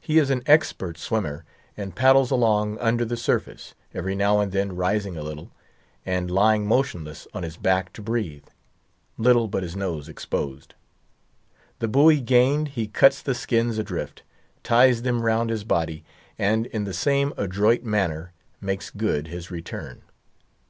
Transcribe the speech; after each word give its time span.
He 0.00 0.18
is 0.18 0.30
an 0.30 0.42
expert 0.46 0.96
swimmer, 0.96 1.44
and 1.76 1.94
paddles 1.94 2.30
along 2.30 2.78
under 2.78 3.04
the 3.04 3.14
surface, 3.18 3.74
every 3.92 4.14
now 4.16 4.40
and 4.40 4.52
then 4.52 4.74
rising 4.74 5.18
a 5.18 5.22
little, 5.22 5.50
and 6.06 6.30
lying 6.30 6.66
motionless 6.66 7.28
on 7.34 7.42
his 7.42 7.58
back 7.58 7.92
to 7.92 8.00
breathe—little 8.00 9.48
but 9.48 9.62
his 9.62 9.76
nose 9.76 10.08
exposed. 10.08 10.76
The 11.78 11.88
buoy 11.88 12.22
gained, 12.22 12.68
he 12.68 12.86
cuts 12.88 13.20
the 13.20 13.34
skins 13.34 13.76
adrift, 13.76 14.22
ties 14.62 15.02
them 15.02 15.20
round 15.20 15.50
his 15.50 15.64
body, 15.64 16.04
and 16.38 16.64
in 16.64 16.84
the 16.84 16.94
same 16.94 17.34
adroit 17.36 17.82
manner 17.82 18.32
makes 18.62 18.88
good 18.88 19.26
his 19.28 19.50
return. 19.50 20.00